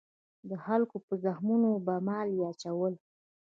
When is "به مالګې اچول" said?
1.85-2.93